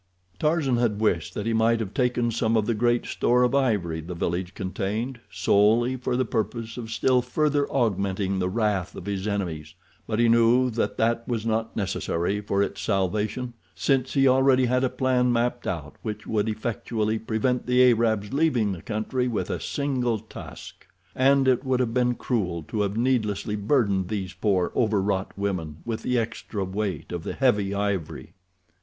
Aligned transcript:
Tarzan 0.39 0.77
had 0.77 0.99
wished 0.99 1.35
that 1.35 1.45
he 1.45 1.53
might 1.53 1.79
have 1.79 1.93
taken 1.93 2.31
some 2.31 2.57
of 2.57 2.65
the 2.65 2.73
great 2.73 3.05
store 3.05 3.43
of 3.43 3.53
ivory 3.53 4.01
the 4.01 4.15
village 4.15 4.55
contained, 4.55 5.19
solely 5.29 5.95
for 5.95 6.17
the 6.17 6.25
purpose 6.25 6.75
of 6.75 6.89
still 6.89 7.21
further 7.21 7.67
augmenting 7.71 8.39
the 8.39 8.49
wrath 8.49 8.95
of 8.95 9.05
his 9.05 9.27
enemies; 9.27 9.75
but 10.07 10.17
he 10.17 10.27
knew 10.27 10.71
that 10.71 10.97
that 10.97 11.27
was 11.27 11.45
not 11.45 11.75
necessary 11.77 12.41
for 12.41 12.63
its 12.63 12.81
salvation, 12.81 13.53
since 13.75 14.15
he 14.15 14.27
already 14.27 14.65
had 14.65 14.83
a 14.83 14.89
plan 14.89 15.31
mapped 15.31 15.67
out 15.67 15.97
which 16.01 16.25
would 16.25 16.49
effectually 16.49 17.19
prevent 17.19 17.67
the 17.67 17.83
Arabs 17.91 18.33
leaving 18.33 18.71
the 18.71 18.81
country 18.81 19.27
with 19.27 19.51
a 19.51 19.59
single 19.59 20.17
tusk. 20.17 20.87
And 21.15 21.47
it 21.47 21.63
would 21.63 21.79
have 21.79 21.93
been 21.93 22.15
cruel 22.15 22.63
to 22.69 22.81
have 22.81 22.97
needlessly 22.97 23.55
burdened 23.55 24.07
these 24.07 24.33
poor, 24.33 24.71
overwrought 24.75 25.37
women 25.37 25.83
with 25.85 26.01
the 26.01 26.17
extra 26.17 26.63
weight 26.65 27.11
of 27.11 27.23
the 27.23 27.33
heavy 27.33 27.75
ivory. 27.75 28.33